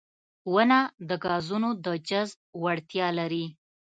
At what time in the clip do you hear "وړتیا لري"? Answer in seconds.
2.63-3.45